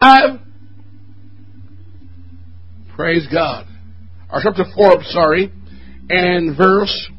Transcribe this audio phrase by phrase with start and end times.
[0.00, 0.40] I've
[2.96, 3.66] praise God.
[4.32, 5.52] Or chapter 4, I'm sorry,
[6.08, 7.10] and verse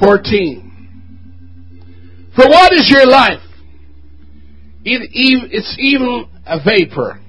[0.00, 0.70] 14.
[2.34, 3.40] For what is your life?
[4.84, 5.10] It,
[5.52, 7.20] it's even a vapor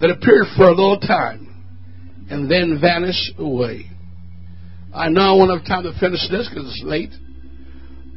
[0.00, 1.46] that appeared for a little time
[2.30, 3.90] and then vanish away.
[4.94, 7.10] I know I won't have time to finish this because it's late.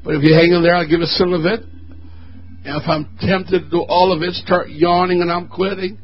[0.03, 1.61] But if you hang in there, I'll give a some of it.
[2.63, 5.97] If I'm tempted to do all of it, start yawning and I'm quitting.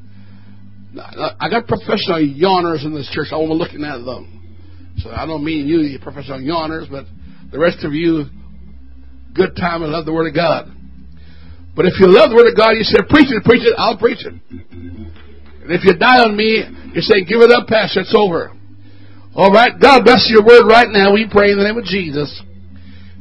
[0.97, 3.28] I got professional yawners in this church.
[3.32, 4.33] I won't looking at them.
[4.97, 7.06] So I don't mean you, you professional yawners, but
[7.52, 8.25] the rest of you,
[9.36, 10.74] good time and love the Word of God.
[11.75, 13.97] But if you love the Word of God, you say, preach it, preach it, I'll
[13.97, 14.33] preach it.
[14.42, 18.52] And if you die on me, you say, give it up, Pastor, it's over.
[19.36, 21.14] All right, God bless your word right now.
[21.14, 22.42] We pray in the name of Jesus.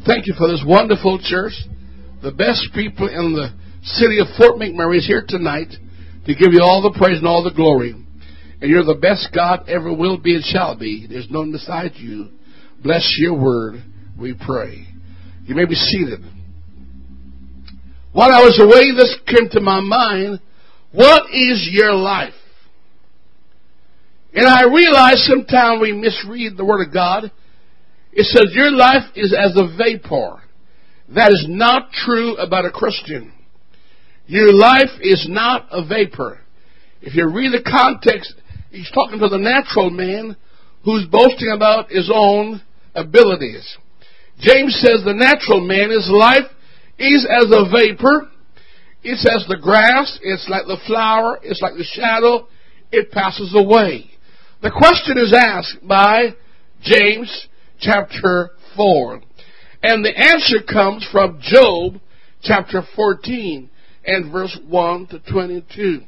[0.06, 1.52] Thank you for this wonderful church.
[2.22, 3.50] The best people in the
[3.82, 5.68] city of Fort McMurray is here tonight
[6.24, 7.92] to give you all the praise and all the glory.
[8.60, 11.06] And you're the best God ever will be and shall be.
[11.08, 12.30] There's none beside you.
[12.82, 13.82] Bless your word,
[14.18, 14.86] we pray.
[15.44, 16.20] You may be seated.
[18.12, 20.40] While I was away, this came to my mind.
[20.92, 22.32] What is your life?
[24.32, 27.30] And I realize sometimes we misread the Word of God.
[28.12, 30.42] It says your life is as a vapor.
[31.14, 33.32] That is not true about a Christian.
[34.26, 36.40] Your life is not a vapor.
[37.00, 38.34] If you read the context,
[38.70, 40.36] he's talking to the natural man
[40.84, 42.60] who's boasting about his own
[42.94, 43.76] abilities.
[44.40, 46.50] James says the natural man, his life
[46.98, 48.30] is as a vapor.
[49.02, 50.18] It's as the grass.
[50.22, 51.38] It's like the flower.
[51.42, 52.48] It's like the shadow.
[52.90, 54.10] It passes away.
[54.62, 56.34] The question is asked by
[56.82, 57.46] James
[57.78, 59.20] chapter 4.
[59.88, 62.00] And the answer comes from Job
[62.42, 63.70] chapter 14
[64.04, 66.00] and verse 1 to 22.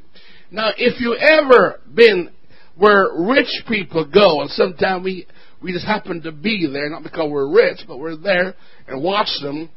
[0.50, 2.30] Now, if you ever been
[2.76, 5.28] where rich people go, and sometimes we,
[5.62, 8.56] we just happen to be there, not because we're rich, but we're there
[8.88, 9.70] and watch them,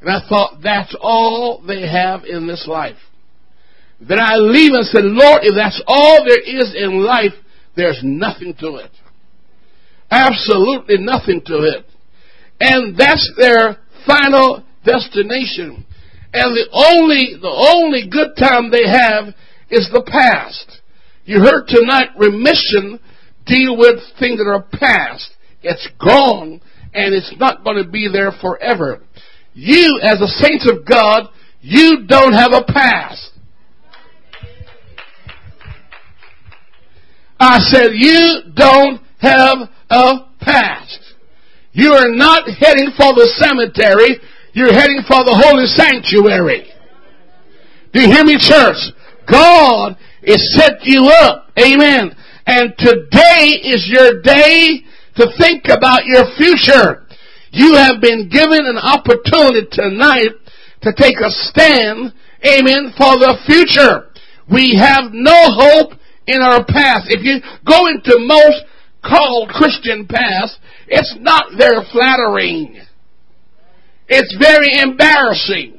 [0.00, 2.96] and I thought that's all they have in this life.
[4.00, 7.34] Then I leave and said, Lord, if that's all there is in life,
[7.74, 8.92] there's nothing to it.
[10.12, 11.87] Absolutely nothing to it.
[12.60, 15.86] And that's their final destination.
[16.32, 19.34] And the only, the only good time they have
[19.70, 20.80] is the past.
[21.24, 23.00] You heard tonight remission
[23.46, 25.30] deal with things that are past.
[25.62, 26.60] It's gone
[26.94, 29.02] and it's not going to be there forever.
[29.54, 31.28] You, as a saints of God,
[31.60, 33.30] you don't have a past.
[37.40, 39.58] I said, you don't have
[39.90, 41.07] a past.
[41.72, 44.18] You are not heading for the cemetery.
[44.52, 46.66] You're heading for the holy sanctuary.
[47.92, 48.76] Do you hear me, church?
[49.30, 51.50] God is set you up.
[51.58, 52.14] Amen.
[52.46, 54.80] And today is your day
[55.16, 57.06] to think about your future.
[57.50, 60.32] You have been given an opportunity tonight
[60.82, 62.12] to take a stand,
[62.44, 64.10] amen, for the future.
[64.50, 67.08] We have no hope in our past.
[67.08, 68.64] If you go into most
[69.04, 72.80] called Christian past, it's not very flattering.
[74.08, 75.78] It's very embarrassing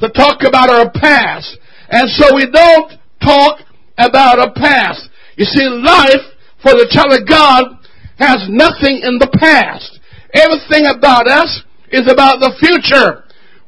[0.00, 1.58] to talk about our past.
[1.88, 2.92] And so we don't
[3.22, 3.60] talk
[3.98, 5.08] about our past.
[5.36, 6.24] You see, life
[6.62, 7.78] for the child of God
[8.18, 10.00] has nothing in the past.
[10.32, 13.24] Everything about us is about the future.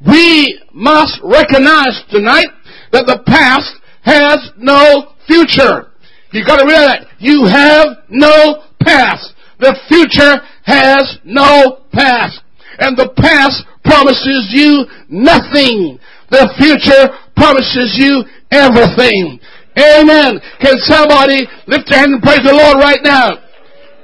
[0.06, 2.48] We must recognize tonight
[2.92, 5.92] that the past has no future.
[6.36, 7.08] You gotta realize that.
[7.18, 9.34] You have no past.
[9.58, 12.40] The future has no past.
[12.78, 15.98] And the past promises you nothing.
[16.30, 19.40] The future promises you everything.
[19.78, 20.40] Amen.
[20.60, 23.40] Can somebody lift their hand and praise the Lord right now?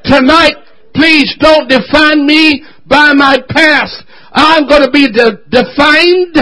[0.05, 0.57] Tonight,
[0.95, 4.05] Please don't define me by my past.
[4.33, 6.37] I'm going to be de- defined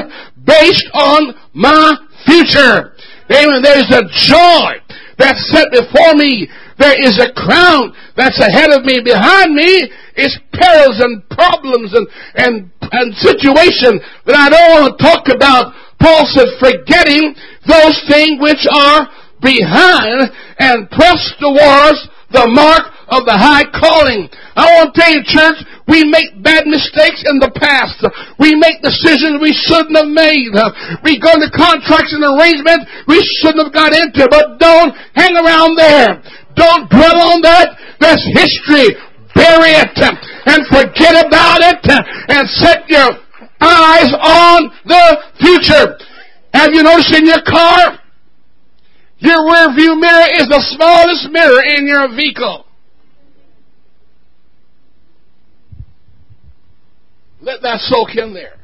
[0.44, 1.96] based on my
[2.26, 2.94] future.
[3.30, 3.62] Amen.
[3.62, 4.72] There's a joy
[5.20, 6.48] that's set before me.
[6.80, 9.04] There is a crown that's ahead of me.
[9.04, 9.84] Behind me
[10.16, 15.76] is perils and problems and, and, and situation that I don't want to talk about.
[16.00, 17.36] Paul said, forgetting
[17.68, 19.04] those things which are
[19.44, 22.00] behind and press towards
[22.32, 24.30] the mark of the high calling.
[24.56, 25.58] I want to tell you, church,
[25.90, 27.98] we make bad mistakes in the past.
[28.38, 30.54] We make decisions we shouldn't have made.
[31.02, 35.74] We go into contracts and arrangements we shouldn't have got into, but don't hang around
[35.74, 36.22] there.
[36.54, 37.74] Don't dwell on that.
[37.98, 38.94] That's history.
[39.34, 39.98] Bury it
[40.46, 41.82] and forget about it
[42.30, 43.10] and set your
[43.60, 45.06] eyes on the
[45.42, 45.98] future.
[46.54, 47.98] Have you noticed in your car?
[49.18, 52.69] Your rear view mirror is the smallest mirror in your vehicle.
[57.42, 58.60] Let that soak in there.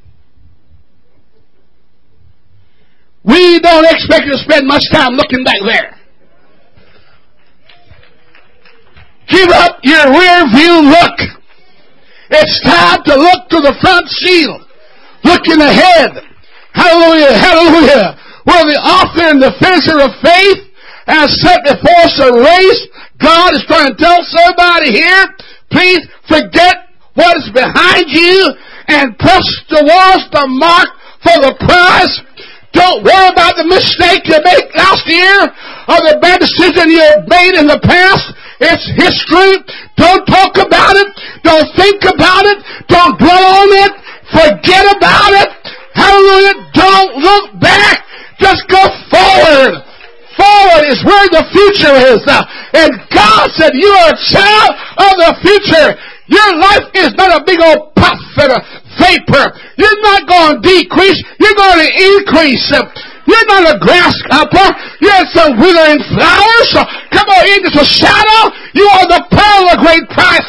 [3.25, 5.99] We don't expect you to spend much time looking back there.
[9.29, 11.19] Give up your rear view look.
[12.31, 14.63] It's time to look to the front shield.
[15.25, 16.23] Looking ahead.
[16.73, 18.19] Hallelujah, hallelujah.
[18.45, 20.63] Where the author and the finisher of faith
[21.11, 22.83] has set before us a race.
[23.19, 25.25] God is trying to tell somebody here,
[25.73, 28.55] please forget what is behind you
[28.89, 30.89] and press towards the mark
[31.23, 32.15] for the prize.
[32.77, 35.49] Don't worry about the mistake you made last year
[35.89, 38.37] or the bad decision you made in the past.
[38.61, 39.65] It's history.
[39.97, 41.09] Don't talk about it.
[41.41, 42.59] Don't think about it.
[42.89, 43.93] Don't dwell on it.
[44.29, 45.51] Forget about it.
[45.97, 46.57] Hallelujah.
[46.77, 48.05] Don't look back.
[48.39, 49.81] Just go forward.
[50.37, 52.21] Forward is where the future is.
[52.77, 55.97] And God said, you are a child of the future.
[56.29, 58.61] Your life is not a big old puff a
[59.01, 59.45] vapor.
[59.81, 61.17] You're not going to decrease.
[61.41, 62.69] You're going to increase.
[63.27, 64.67] You're not a grasshopper.
[65.01, 66.71] You're some withering flowers.
[67.11, 68.55] Come on, into the shadow.
[68.77, 70.47] You are the pearl of great price.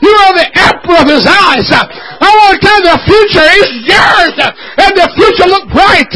[0.00, 1.68] You are the apple of his eyes.
[1.68, 4.34] I want to tell you the future is yours.
[4.78, 6.08] And the future look bright.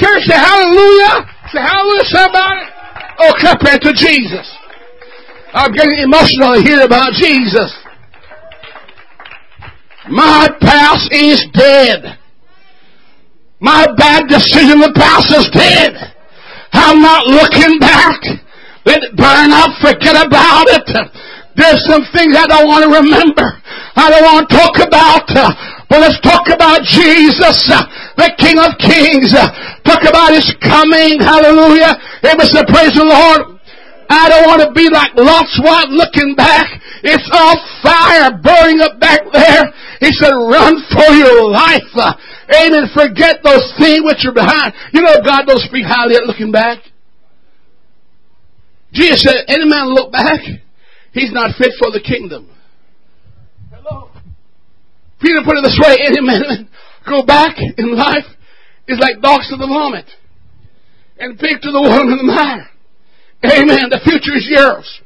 [0.00, 1.30] Church, say hallelujah.
[1.52, 2.64] Say hallelujah, somebody.
[3.22, 4.48] Oh, compared to Jesus.
[5.54, 7.70] I'm getting emotional here about Jesus.
[10.12, 12.18] My past is dead.
[13.60, 15.96] My bad decision in the past is dead.
[16.72, 18.20] I'm not looking back.
[18.84, 19.72] Let it burn up.
[19.80, 20.84] Forget about it.
[21.56, 23.56] There's some things I don't want to remember.
[23.96, 25.24] I don't want to talk about.
[25.88, 27.72] But let's talk about Jesus,
[28.20, 29.32] the King of Kings.
[29.88, 31.24] Talk about His coming.
[31.24, 31.96] Hallelujah.
[32.28, 32.46] Amen.
[32.52, 33.60] So praise the Lord.
[34.12, 36.68] I don't want to be like Lot's wife looking back.
[37.02, 39.72] It's all fire burning up back there.
[40.02, 41.86] He said, run for your life.
[41.94, 42.12] Uh,
[42.50, 42.90] amen.
[42.92, 44.74] Forget those things which are behind.
[44.92, 46.82] You know, God don't speak highly at looking back.
[48.92, 50.40] Jesus said, any man look back,
[51.12, 52.50] he's not fit for the kingdom.
[53.70, 54.10] Hello.
[55.20, 56.68] Peter put it this way, any man
[57.08, 58.26] go back in life
[58.88, 60.10] is like dogs to the vomit
[61.18, 62.68] and pig to the worm and the mire.
[63.44, 63.88] Amen.
[63.90, 65.00] The future is yours.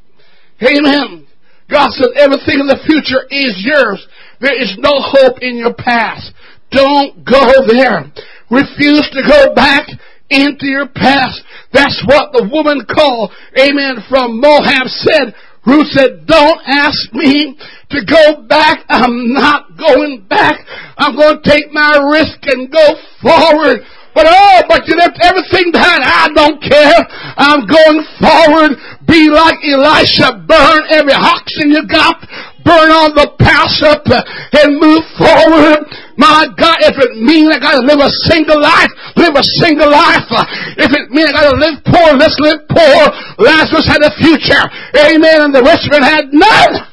[0.63, 1.27] Amen.
[1.71, 4.07] God said everything in the future is yours.
[4.41, 6.33] There is no hope in your past.
[6.71, 8.11] Don't go there.
[8.51, 9.89] Refuse to go back
[10.31, 11.43] into your past.
[11.73, 15.35] That's what the woman called, amen, from Moab said.
[15.67, 17.59] Ruth said, don't ask me
[17.91, 18.85] to go back.
[18.89, 20.63] I'm not going back.
[20.97, 23.83] I'm going to take my risk and go forward.
[24.15, 26.01] But oh, but you left everything behind.
[26.01, 27.05] I don't care.
[27.37, 28.79] I'm going forward.
[29.05, 30.41] Be like Elisha.
[30.49, 32.25] Burn every oxen you got
[32.67, 35.87] burn all the past up and move forward.
[36.19, 40.27] My God, if it means I gotta live a single life, live a single life.
[40.75, 42.99] If it means I gotta live poor, let's live poor.
[43.39, 44.65] Lazarus had a future.
[44.99, 45.47] Amen.
[45.47, 46.91] And the rest of it had none.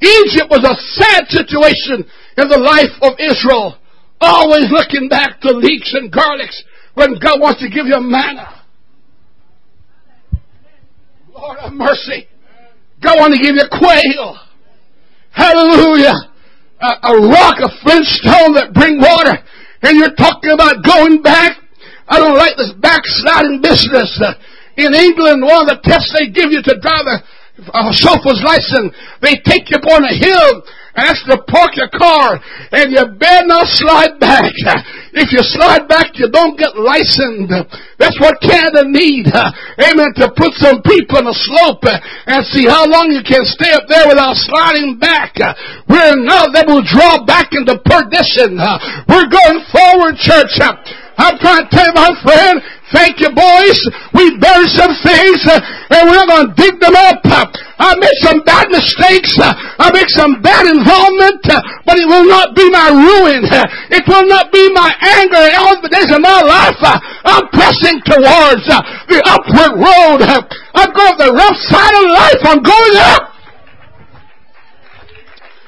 [0.00, 2.08] Egypt was a sad situation
[2.38, 3.76] in the life of Israel.
[4.20, 6.56] Always looking back to leeks and garlics
[6.94, 8.64] when God wants to give you manna.
[11.34, 12.26] Lord have mercy.
[13.00, 14.38] God want to give you a quail.
[15.30, 16.14] Hallelujah.
[16.80, 19.38] A, a rock, a flintstone that bring water.
[19.82, 21.58] And you're talking about going back.
[22.08, 24.10] I don't like this backsliding business.
[24.76, 27.22] In England, one of the tests they give you to drive a,
[27.58, 30.62] a chauffeur's license, they take you up on a hill
[30.98, 32.40] and Ask to park your car
[32.72, 34.52] and you better not slide back.
[35.10, 37.50] If you slide back, you don't get licensed.
[37.98, 39.26] That's what Canada need.
[39.82, 40.14] Amen.
[40.14, 43.88] To put some people on a slope and see how long you can stay up
[43.88, 45.34] there without sliding back.
[45.90, 48.62] We're not that will draw back into perdition.
[49.10, 50.54] We're going forward, church.
[51.18, 53.78] I'm trying to tell my friend, Thank you, boys.
[54.16, 55.60] We buried some things uh,
[55.92, 57.20] and we're going to dig them up.
[57.78, 59.36] I made some bad mistakes.
[59.38, 63.44] I made some bad involvement, uh, but it will not be my ruin.
[63.92, 64.88] It will not be my
[65.20, 66.80] anger all the days of my life.
[66.80, 68.80] I'm pressing towards uh,
[69.12, 70.24] the upward road.
[70.72, 72.40] I'm going the rough side of life.
[72.48, 73.22] I'm going up.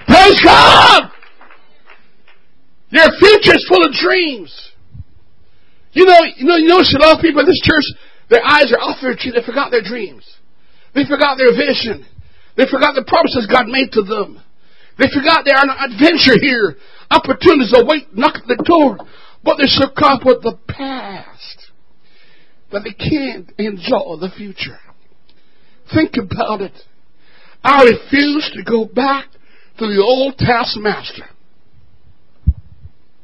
[0.08, 1.10] Praise God.
[2.88, 4.69] Your future is full of dreams.
[5.92, 7.82] You know, you know, you notice a lot of people in this church,
[8.28, 9.32] their eyes are off their tree.
[9.34, 10.22] They forgot their dreams.
[10.94, 12.06] They forgot their vision.
[12.56, 14.38] They forgot the promises God made to them.
[14.98, 16.76] They forgot they are an adventure here.
[17.10, 18.98] Opportunities await, knock at the door.
[19.42, 21.70] But they're so caught with the past.
[22.70, 24.78] but they can't enjoy the future.
[25.92, 26.72] Think about it.
[27.64, 29.26] I refuse to go back
[29.78, 31.24] to the old taskmaster.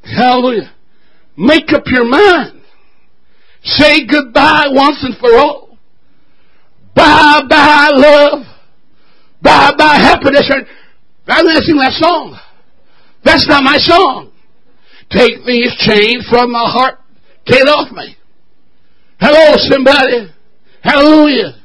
[0.03, 0.73] Hallelujah.
[1.37, 2.63] Make up your mind.
[3.63, 5.79] Say goodbye once and for all.
[6.95, 8.47] Bye bye love.
[9.43, 10.51] Bye bye happiness.
[11.27, 12.39] Going to sing that song.
[13.25, 14.33] That's not my song.
[15.11, 16.99] Take these chains from my heart.
[17.45, 18.17] Get off me.
[19.21, 20.31] Hello, somebody.
[20.83, 21.59] Hallelujah.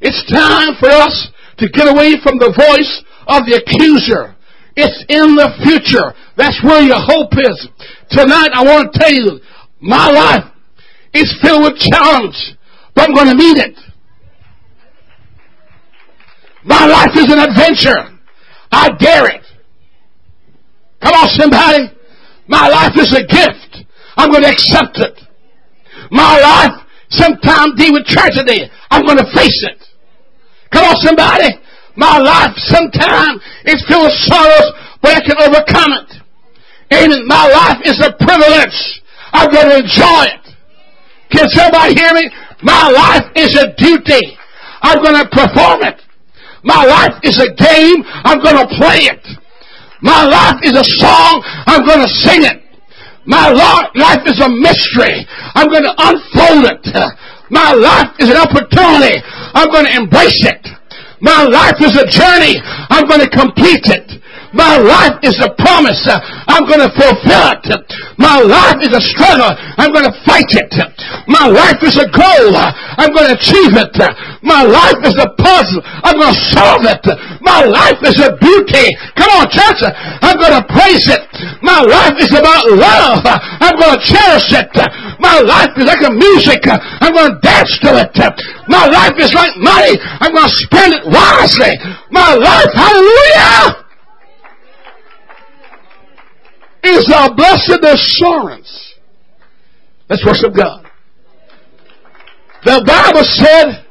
[0.00, 4.34] It's time for us to get away from the voice of the accuser.
[4.74, 6.16] It's in the future.
[6.36, 7.68] That's where your hope is.
[8.12, 9.40] Tonight I want to tell you,
[9.80, 10.44] my life
[11.14, 12.36] is filled with challenge,
[12.94, 13.76] but I'm going to meet it.
[16.64, 18.18] My life is an adventure.
[18.70, 19.44] I dare it.
[21.00, 21.90] Come on, somebody.
[22.46, 23.86] My life is a gift.
[24.16, 25.18] I'm going to accept it.
[26.10, 28.70] My life sometimes deal with tragedy.
[28.90, 29.82] I'm going to face it.
[30.70, 31.48] Come on, somebody.
[31.96, 36.21] My life sometimes is filled with sorrows, but I can overcome it.
[36.92, 37.26] Amen.
[37.26, 39.02] My life is a privilege.
[39.32, 40.44] I'm going to enjoy it.
[41.30, 42.30] Can somebody hear me?
[42.62, 44.36] My life is a duty.
[44.82, 46.00] I'm going to perform it.
[46.64, 48.04] My life is a game.
[48.24, 49.26] I'm going to play it.
[50.02, 51.42] My life is a song.
[51.66, 52.62] I'm going to sing it.
[53.24, 55.26] My life is a mystery.
[55.54, 56.84] I'm going to unfold it.
[57.50, 59.22] My life is an opportunity.
[59.54, 60.66] I'm going to embrace it.
[61.20, 62.58] My life is a journey.
[62.90, 64.22] I'm going to complete it.
[64.52, 66.04] My life is a promise.
[66.48, 67.64] I'm going to fulfill it.
[68.20, 69.48] My life is a struggle.
[69.80, 70.72] I'm going to fight it.
[71.26, 72.52] My life is a goal.
[73.00, 73.96] I'm going to achieve it.
[74.44, 75.80] My life is a puzzle.
[76.04, 77.04] I'm going to solve it.
[77.40, 78.92] My life is a beauty.
[79.16, 79.80] Come on, church.
[80.20, 81.24] I'm going to praise it.
[81.64, 83.24] My life is about love.
[83.24, 84.72] I'm going to cherish it.
[85.18, 86.60] My life is like a music.
[86.68, 88.16] I'm going to dance to it.
[88.68, 89.96] My life is like money.
[90.20, 91.72] I'm going to spend it wisely.
[92.10, 93.81] My life, hallelujah!
[96.82, 98.94] Is a blessed assurance.
[100.08, 100.86] Let's worship God.
[102.64, 103.86] The Bible said,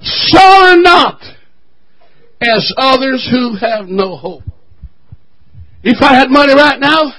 [0.00, 1.20] sorrow not
[2.40, 4.42] as others who have no hope.
[5.82, 7.12] If I had money right now,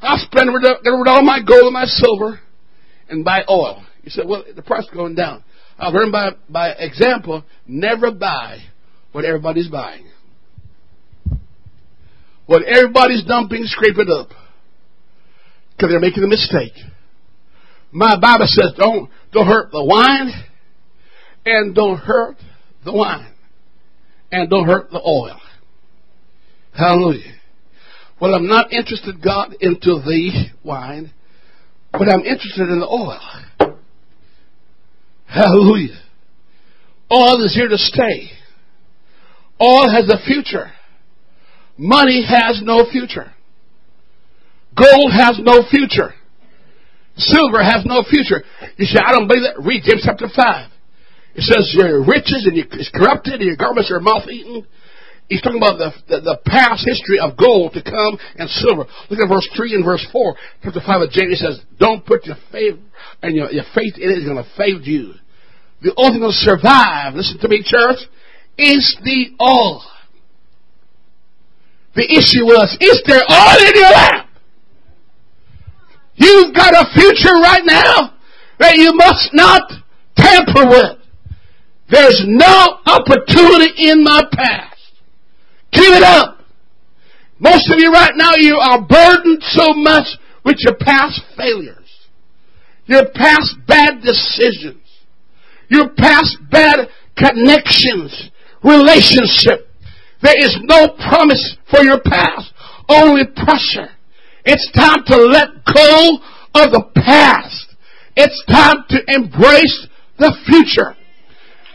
[0.00, 2.40] I'd spend it all my gold and my silver
[3.08, 3.84] and buy oil.
[4.02, 5.42] You said, well, the price is going down.
[5.78, 8.58] I've learned by, by example, never buy
[9.12, 10.06] what everybody's buying.
[12.48, 14.30] What everybody's dumping, scrape it up.
[15.76, 16.72] Because they're making a mistake.
[17.92, 20.32] My Bible says don't, don't hurt the wine
[21.44, 22.38] and don't hurt
[22.86, 23.34] the wine
[24.32, 25.38] and don't hurt the oil.
[26.72, 27.34] Hallelujah.
[28.18, 31.12] Well, I'm not interested, God, into the wine,
[31.92, 33.20] but I'm interested in the oil.
[35.26, 36.00] Hallelujah.
[37.12, 38.30] Oil is here to stay.
[39.60, 40.72] Oil has a future.
[41.78, 43.32] Money has no future.
[44.74, 46.12] Gold has no future.
[47.16, 48.44] Silver has no future.
[48.76, 49.62] You say, I don't believe that.
[49.62, 50.70] Read James chapter 5.
[51.34, 54.66] It says your riches and your, it's corrupted and your garments are moth eaten.
[55.28, 58.86] He's talking about the, the, the, past history of gold to come and silver.
[59.10, 60.34] Look at verse 3 and verse 4.
[60.64, 62.78] Chapter 5 of James says, don't put your faith
[63.22, 65.14] and your, your faith in it is going to fail you.
[65.82, 67.98] The only thing to survive, listen to me church,
[68.56, 69.84] is the all.
[71.98, 74.30] The issue was, is there oil in your lap?
[76.14, 78.14] You've got a future right now
[78.60, 79.62] that you must not
[80.14, 80.98] tamper with.
[81.90, 84.78] There's no opportunity in my past.
[85.72, 86.38] Give it up.
[87.40, 90.06] Most of you right now, you are burdened so much
[90.44, 92.06] with your past failures,
[92.86, 94.86] your past bad decisions,
[95.68, 98.30] your past bad connections,
[98.62, 99.67] relationship,
[100.22, 102.52] there is no promise for your past,
[102.88, 103.90] only pressure.
[104.44, 106.18] It's time to let go
[106.54, 107.76] of the past.
[108.16, 109.86] It's time to embrace
[110.18, 110.96] the future.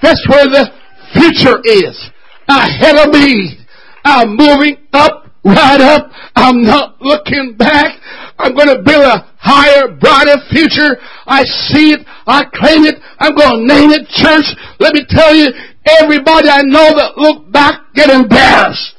[0.02, 0.70] That's where the
[1.14, 2.10] future is.
[2.50, 3.58] Ahead of me.
[4.04, 6.12] I'm moving up, right up.
[6.36, 7.98] I'm not looking back.
[8.40, 10.98] I'm going to build a higher, brighter future.
[11.26, 12.02] I see it.
[12.26, 12.96] I claim it.
[13.20, 14.46] I'm going to name it church.
[14.80, 15.52] Let me tell you,
[15.86, 18.96] Everybody I know that look back get embarrassed.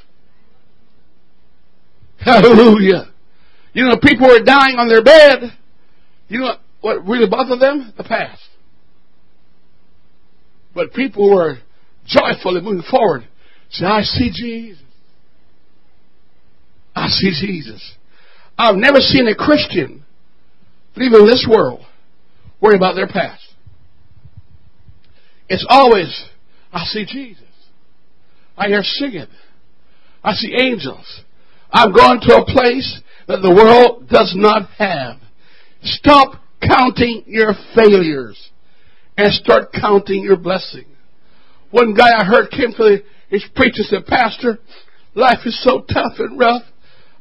[2.18, 3.10] Hallelujah.
[3.72, 5.56] You know, people are dying on their bed.
[6.28, 7.92] You know what really bothered them?
[7.96, 8.42] The past.
[10.74, 11.58] But people were
[12.06, 13.26] joyfully moving forward.
[13.70, 14.82] Say, I see Jesus.
[16.94, 17.94] I see Jesus.
[18.56, 20.04] I've never seen a Christian,
[20.96, 21.84] even in this world,
[22.60, 23.42] worry about their past.
[25.48, 26.24] It's always,
[26.72, 27.44] I see Jesus.
[28.56, 29.26] I hear singing.
[30.22, 31.22] I see angels.
[31.70, 35.16] I'm going to a place that the world does not have.
[35.82, 38.50] Stop counting your failures
[39.16, 40.86] and start counting your blessing.
[41.70, 44.58] One guy I heard came to his preacher said, Pastor,
[45.14, 46.62] life is so tough and rough.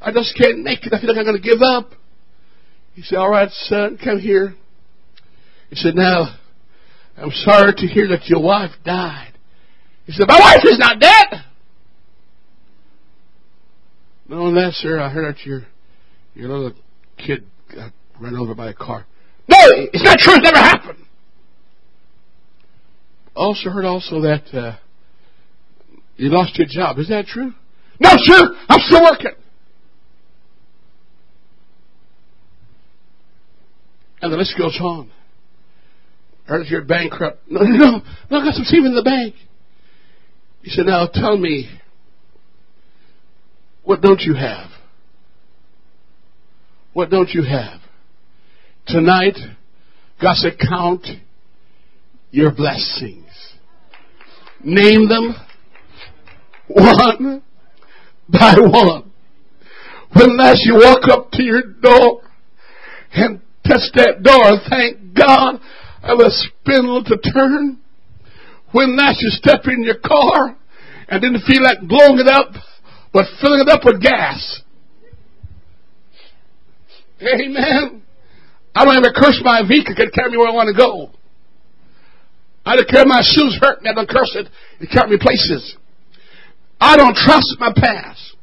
[0.04, 0.94] I just can't make it.
[0.94, 1.92] I feel like I'm going to give up.
[2.94, 4.54] He said, all right, son, come here.
[5.70, 6.36] He said, now,
[7.18, 9.34] I'm sorry to hear that your wife died.
[10.06, 11.46] He said, my wife is not dead.
[14.28, 15.62] No, that, sir, I heard that your,
[16.34, 16.74] your little
[17.18, 19.06] kid got run over by a car.
[19.48, 20.36] No, it's not true.
[20.36, 21.00] It never happened.
[23.36, 24.78] Also heard also that uh,
[26.18, 27.00] you lost your job.
[27.00, 27.54] Is that true?
[28.00, 28.56] No, sir.
[28.70, 29.32] I'm still working.
[34.22, 35.12] And the list goes on.
[36.46, 37.44] Heard you're bankrupt.
[37.48, 38.02] No, no, no.
[38.32, 39.36] no I got some savings in the bank.
[40.64, 41.70] He said, now tell me,
[43.84, 44.72] what don't you have?
[46.94, 47.80] What don't you have?
[48.88, 49.38] Tonight,
[50.20, 51.06] God said, count
[52.32, 53.28] your blessings.
[54.64, 55.36] Name them
[56.68, 57.44] one
[58.30, 59.12] by one.
[60.14, 62.22] When last you walk up to your door
[63.12, 65.60] and touch that door, thank God
[66.04, 67.80] of a spindle to turn.
[68.72, 70.58] When last you step in your car
[71.08, 72.54] and didn't feel like blowing it up,
[73.14, 74.62] but filling it up with gas.
[77.22, 78.02] Amen.
[78.76, 79.96] I don't ever curse my vehicle.
[79.96, 81.12] Can carry me where I want to go.
[82.66, 83.90] I don't care if my shoes hurt me.
[83.90, 84.48] I don't curse it.
[84.80, 85.78] It carry me places.
[86.80, 88.36] I don't trust my past.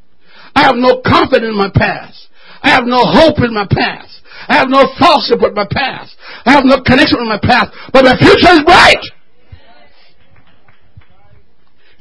[0.54, 2.28] I have no confidence in my past.
[2.62, 4.20] I have no hope in my past.
[4.48, 6.16] I have no fellowship with my past.
[6.44, 7.70] I have no connection with my past.
[7.92, 9.04] But my future is bright.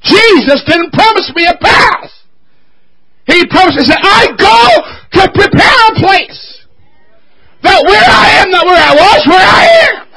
[0.02, 2.14] Jesus didn't promise me a past.
[3.28, 6.66] He promised, he said, I go to prepare a place.
[7.62, 10.10] That where I am, not where I was, where I am.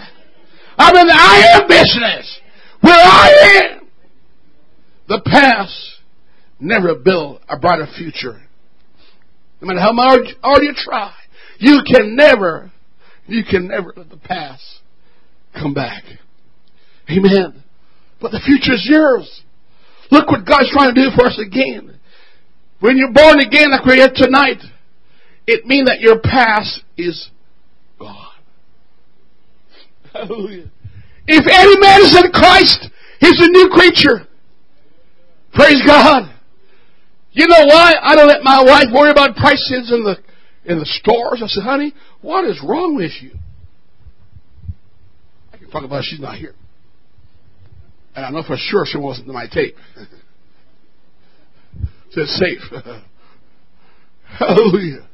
[0.78, 2.40] I'm in the I am business.
[2.80, 3.88] Where I am.
[5.08, 6.00] The past
[6.58, 8.40] never built a brighter future.
[9.62, 11.14] No matter how hard you try,
[11.58, 12.72] you can never,
[13.28, 14.80] you can never let the past
[15.54, 16.02] come back.
[17.08, 17.62] Amen.
[18.20, 19.42] But the future is yours.
[20.10, 21.96] Look what God's trying to do for us again.
[22.80, 24.58] When you're born again like we're here tonight,
[25.46, 27.30] it means that your past is
[28.00, 28.16] gone.
[30.12, 30.70] Hallelujah.
[31.28, 34.26] If any man is in Christ, he's a new creature.
[35.54, 36.31] Praise God.
[37.32, 37.94] You know why?
[38.00, 40.16] I don't let my wife worry about prices in the
[40.64, 41.40] in the stores.
[41.42, 43.32] I said, honey, what is wrong with you?
[45.52, 46.06] I can talk about it.
[46.08, 46.54] She's not here.
[48.14, 49.76] And I know for sure she wasn't in my tape.
[52.14, 52.60] it's safe.
[54.38, 55.08] Hallelujah.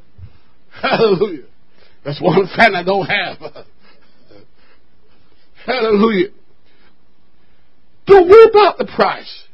[0.82, 1.44] Hallelujah.
[2.04, 3.38] That's one fan I don't have.
[5.66, 6.28] Hallelujah.
[8.06, 9.44] Don't worry about the price.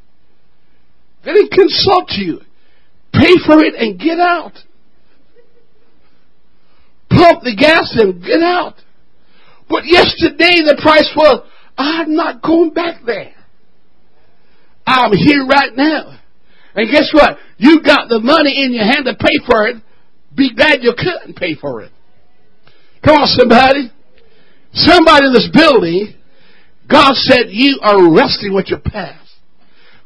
[1.25, 2.41] They didn't consult you.
[3.15, 4.53] Pay for it and get out.
[7.11, 8.75] Pump the gas and get out.
[9.69, 11.49] But yesterday the price was,
[11.79, 13.35] I'm not going back there.
[14.87, 16.19] I'm here right now.
[16.75, 17.39] And guess what?
[17.57, 19.77] You got the money in your hand to pay for it.
[20.37, 21.93] Be glad you couldn't pay for it.
[23.05, 23.93] Come on, somebody.
[24.73, 26.15] Somebody in this building,
[26.91, 29.24] God said you are wrestling with your past.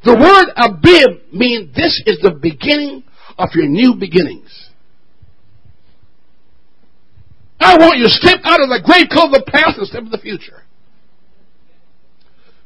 [0.05, 3.03] The word Abib means this is the beginning
[3.37, 4.71] of your new beginnings.
[7.61, 10.17] I want you to step out of the grave of the past and step into
[10.17, 10.63] the future.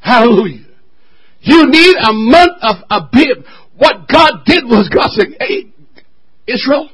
[0.01, 0.67] Hallelujah.
[1.41, 3.45] You need a month of Abib.
[3.79, 5.73] What God did was God said, hey,
[6.47, 6.91] Israel,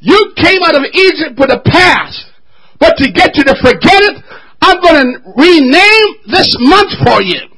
[0.00, 2.26] you came out of Egypt with a past,
[2.80, 4.24] but to get you to forget it,
[4.60, 7.57] I'm going to rename this month for you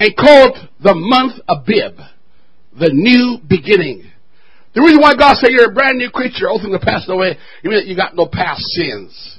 [0.00, 2.00] and call it the month Abib,
[2.78, 4.10] the new beginning.
[4.74, 7.36] The reason why God said you're a brand new creature, all things are passed away,
[7.62, 9.38] you mean that you got no past sins.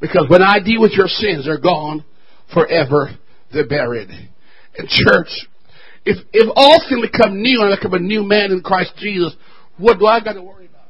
[0.00, 2.04] Because when I deal with your sins, they're gone
[2.54, 3.10] forever,
[3.52, 4.08] they're buried.
[4.78, 5.28] And church,
[6.06, 9.34] if, if all things become new and I become a new man in Christ Jesus,
[9.76, 10.88] what do I got to worry about?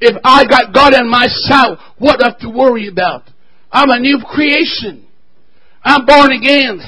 [0.00, 3.22] If I got God in my side, what do I have to worry about?
[3.72, 5.08] I'm a new creation.
[5.82, 6.80] I'm born again.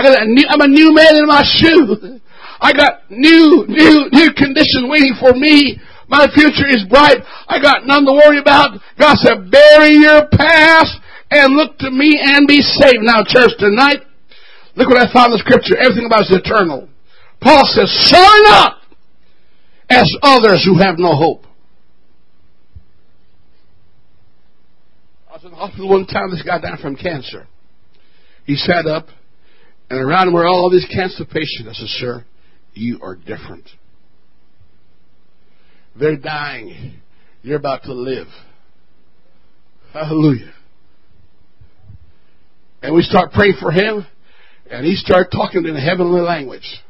[0.00, 2.20] I got a new, I'm a new man in my shoe.
[2.60, 5.76] I got new, new, new conditions waiting for me.
[6.08, 7.20] My future is bright.
[7.46, 8.80] I got none to worry about.
[8.98, 10.96] God said, bury your past.
[11.30, 13.02] and look to me and be saved.
[13.02, 14.00] Now, church, tonight,
[14.74, 15.76] look what I found in the scripture.
[15.76, 16.88] Everything about is eternal.
[17.40, 18.78] Paul says, sorry not
[19.90, 21.44] as others who have no hope.
[25.28, 27.46] I was in the hospital one time, this guy died from cancer.
[28.46, 29.08] He sat up,
[29.90, 31.68] and around him were all these cancer patients.
[31.68, 32.24] I said, sir,
[32.72, 33.68] you are different.
[35.98, 37.00] They're dying.
[37.42, 38.28] You're about to live.
[39.92, 40.52] Hallelujah.
[42.82, 44.06] And we start praying for him,
[44.70, 46.80] and he started talking in heavenly language.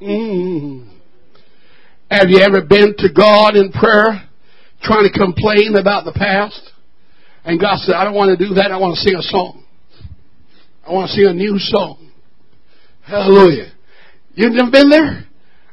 [0.00, 0.88] Mm.
[2.10, 4.28] Have you ever been to God in prayer
[4.82, 6.60] trying to complain about the past?
[7.44, 8.72] And God said, I don't want to do that.
[8.72, 9.61] I want to sing a song.
[10.86, 12.10] I want to sing a new song.
[13.02, 13.72] Hallelujah.
[14.34, 15.26] You've never been there?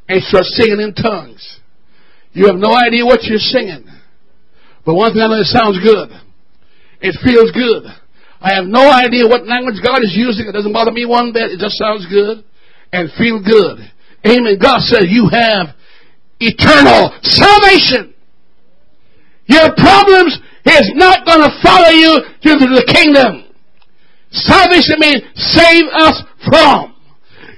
[0.08, 1.60] And start singing in tongues.
[2.34, 3.86] You have no idea what you're singing.
[4.86, 6.10] But one thing I know, it sounds good.
[7.02, 7.86] It feels good.
[8.42, 10.48] I have no idea what language God is using.
[10.48, 11.52] It doesn't bother me one bit.
[11.52, 12.44] It just sounds good
[12.92, 13.80] and feel good.
[14.26, 14.58] Amen.
[14.62, 15.76] God says you have
[16.40, 18.14] eternal salvation.
[19.46, 23.49] Your problems is not going to follow you to the kingdom.
[24.32, 26.96] Salvation means save us from.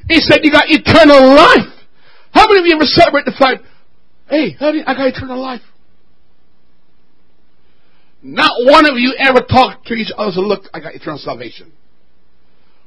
[0.07, 1.71] He said you got eternal life.
[2.33, 3.63] How many of you ever celebrate the fact,
[4.29, 5.61] hey, honey, I got eternal life?
[8.23, 11.71] Not one of you ever talked to each other and look, I got eternal salvation.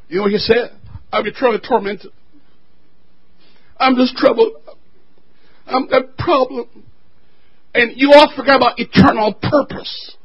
[0.09, 0.71] You know what he said?
[1.13, 2.13] I'm eternally tormented.
[3.79, 4.53] I'm just troubled.
[5.67, 6.69] I'm a problem.
[7.75, 10.17] And you all forget about eternal purpose.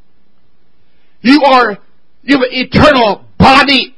[1.22, 1.80] You are,
[2.30, 3.96] you have an eternal body.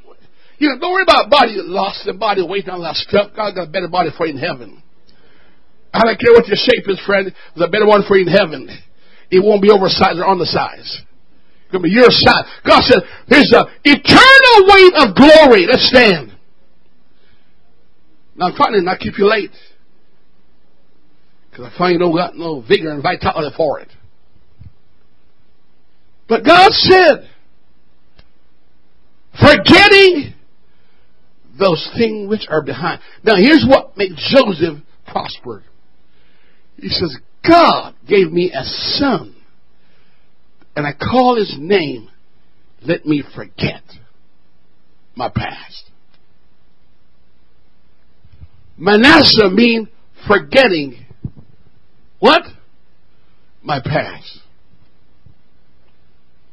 [0.56, 3.32] You know, don't worry about body lost and body weight on that stuff.
[3.36, 4.82] God got a better body for you in heaven.
[5.92, 7.28] I don't care what your shape is, friend.
[7.28, 8.70] There's a better one for you in heaven.
[9.30, 11.04] It won't be oversized or undersized.
[11.04, 12.48] It's going to be your size.
[12.64, 15.68] God said, there's an eternal weight of glory.
[15.68, 16.32] Let's stand.
[18.34, 19.52] Now I'm trying to not keep you late.
[21.50, 23.88] Because I find you don't got no vigor and vitality for it.
[26.28, 27.28] But God said,
[29.38, 30.34] forgetting
[31.58, 33.00] those things which are behind.
[33.22, 35.62] Now here's what made Joseph prosper.
[36.76, 37.16] He says,
[37.48, 39.34] God gave me a son,
[40.74, 42.08] and I call his name,
[42.82, 43.82] let me forget
[45.14, 45.90] my past.
[48.78, 49.88] Manasseh means
[50.26, 51.04] forgetting
[52.18, 52.42] what?
[53.62, 54.38] My past.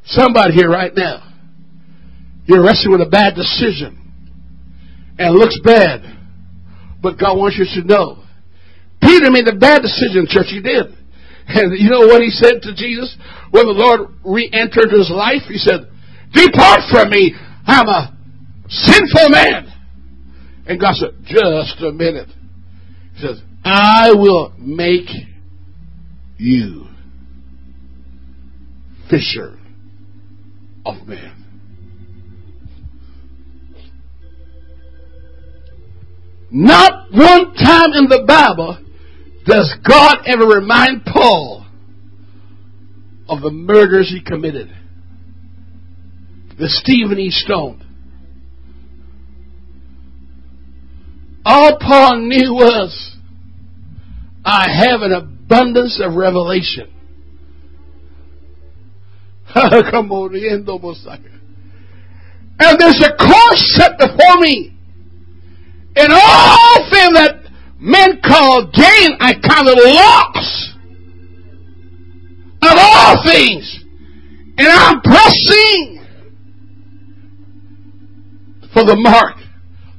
[0.05, 1.28] Somebody here right now,
[2.49, 3.99] you're wrestling with a bad decision
[5.19, 6.01] and it looks bad,
[7.01, 8.23] but God wants you to know.
[9.01, 10.47] Peter made a bad decision, church.
[10.49, 10.95] He did.
[11.47, 13.15] And you know what he said to Jesus
[13.51, 15.43] when the Lord re-entered his life?
[15.47, 15.91] He said,
[16.33, 17.35] Depart from me.
[17.65, 18.15] I'm a
[18.67, 19.67] sinful man.
[20.67, 22.29] And God said, Just a minute.
[23.15, 25.09] He says, I will make
[26.38, 26.88] you
[29.09, 29.57] fisher
[30.85, 31.38] of men.
[36.51, 38.77] Not one time in the Bible
[39.45, 41.65] does God ever remind Paul
[43.27, 44.69] of the murders he committed.
[46.57, 47.29] The Stephen E.
[47.29, 47.85] Stone.
[51.45, 53.15] All Paul knew was,
[54.43, 56.91] I have an abundance of revelation.
[59.53, 60.83] Come on, the end of
[62.59, 64.78] And there's a course set before me.
[65.95, 67.36] And all things that
[67.80, 70.73] men call gain, I count it loss.
[72.62, 73.84] Of all things.
[74.58, 76.06] And I'm pressing
[78.73, 79.38] for the mark.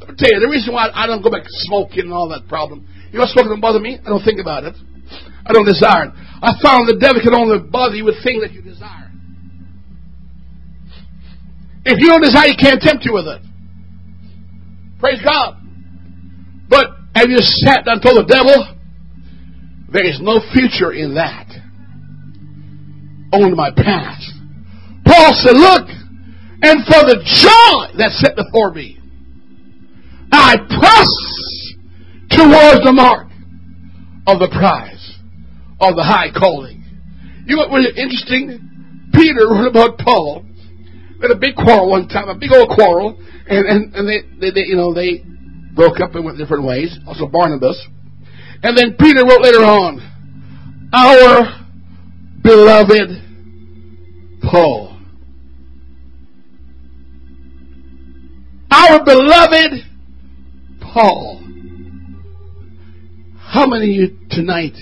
[0.00, 2.28] Let me tell you, the reason why I don't go back to smoking and all
[2.28, 3.98] that problem you know smoking don't bother me?
[3.98, 4.74] I don't think about it.
[5.44, 6.10] I don't desire it.
[6.14, 9.10] I found the devil can only bother you with things that you desire.
[11.84, 13.42] If you don't desire, he can't tempt you with it.
[15.00, 15.59] Praise God.
[16.70, 18.54] But have you sat down and told the devil,
[19.92, 21.50] there is no future in that.
[23.32, 24.30] Only my past.
[25.04, 25.88] Paul said, look,
[26.62, 28.98] and for the joy that's set before me,
[30.30, 31.10] I press
[32.30, 33.26] towards the mark
[34.26, 35.18] of the prize
[35.80, 36.84] of the high calling.
[37.46, 39.10] You know what was interesting?
[39.12, 40.44] Peter wrote about Paul.
[41.18, 44.20] They had a big quarrel one time, a big old quarrel, and and, and they,
[44.38, 45.24] they, they you know they
[45.74, 46.98] broke up and went different ways.
[47.06, 47.80] Also Barnabas,
[48.62, 50.00] and then Peter wrote later on,
[50.92, 51.66] our
[52.42, 53.10] beloved
[54.42, 54.90] Paul.
[58.70, 59.84] our beloved
[60.80, 61.42] Paul.
[63.38, 64.74] How many of you tonight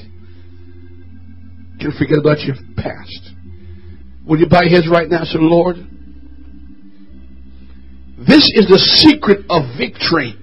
[1.80, 3.30] can forget about your past?
[4.26, 5.76] Will you your heads right now and say, Lord,
[8.18, 10.34] this is the secret of victory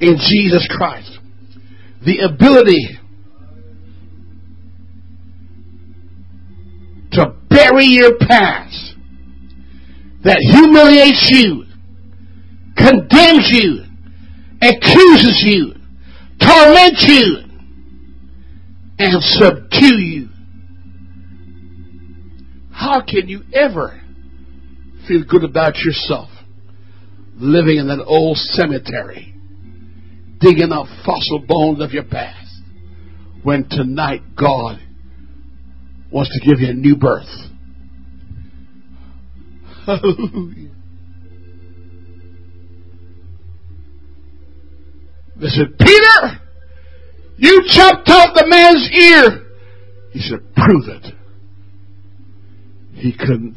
[0.00, 1.18] in Jesus Christ.
[2.04, 2.98] The ability
[7.12, 8.94] to bury your past
[10.22, 11.64] that humiliates you,
[12.76, 13.84] condemns you,
[14.60, 15.74] accuses you,
[16.40, 17.36] torments you,
[18.98, 20.28] and subdue you.
[22.72, 24.00] How can you ever
[25.06, 26.28] feel good about yourself
[27.36, 29.34] living in that old cemetery,
[30.40, 32.62] digging up fossil bones of your past,
[33.42, 34.80] when tonight God
[36.10, 37.28] wants to give you a new birth?
[39.86, 40.70] Hallelujah.
[45.36, 46.40] They said, Peter,
[47.36, 49.46] you chopped off the man's ear.
[50.10, 51.14] He said, prove it.
[52.94, 53.54] He couldn't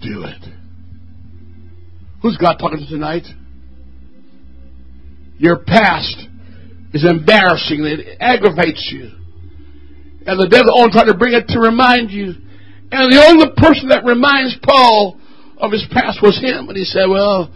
[0.00, 0.44] do it.
[2.22, 3.26] Who's God talking to tonight?
[5.42, 6.22] Your past
[6.94, 7.82] is embarrassing.
[7.82, 9.10] It aggravates you.
[10.24, 12.34] And the devil only trying to bring it to remind you.
[12.92, 15.18] And the only person that reminds Paul
[15.58, 16.68] of his past was him.
[16.68, 17.52] And he said, well,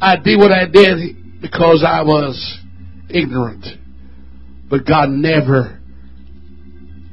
[0.00, 2.40] I did what I did because I was
[3.10, 3.66] ignorant.
[4.70, 5.78] But God never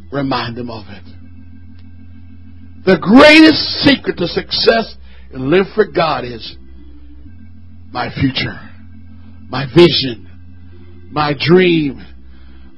[0.09, 1.03] reminded him of it.
[2.85, 4.95] The greatest secret to success
[5.33, 6.55] and live for God is
[7.91, 8.72] my future,
[9.53, 12.03] my vision, my dream.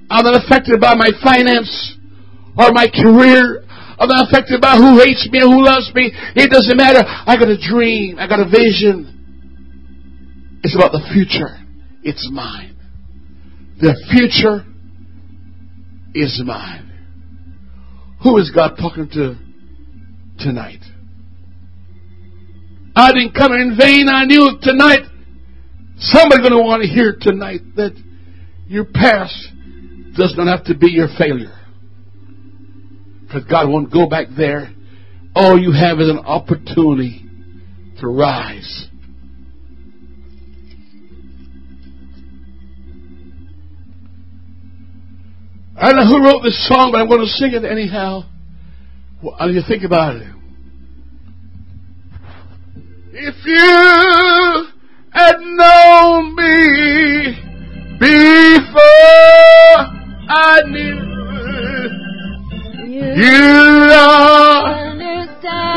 [0.10, 1.96] I'm not affected by my finance
[2.58, 3.64] or my career.
[3.98, 6.12] I'm not affected by who hates me or who loves me.
[6.36, 7.00] It doesn't matter.
[7.08, 8.20] I got a dream.
[8.20, 10.60] I got a vision.
[10.64, 11.58] It's about the future.
[12.04, 12.76] It's mine.
[13.80, 14.66] The future
[16.14, 16.92] is mine.
[18.22, 19.38] Who is God talking to
[20.40, 20.84] tonight?
[22.98, 24.10] I didn't come in vain.
[24.10, 25.06] I knew tonight
[25.98, 27.92] somebody's going to want to hear tonight that
[28.68, 29.36] your past
[30.16, 31.56] does not have to be your failure.
[33.22, 34.72] Because God won't go back there.
[35.36, 37.24] All you have is an opportunity
[38.00, 38.88] to rise
[45.78, 48.24] I don't know who wrote this song, but I'm going to sing it anyhow.
[49.22, 50.28] Well, you think about it.
[53.12, 54.68] If you
[55.16, 57.40] had known me
[57.98, 59.76] before
[60.28, 61.00] I knew
[62.92, 63.06] you.
[63.24, 63.40] you
[63.94, 64.86] Lord.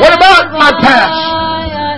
[0.01, 1.88] What about my past?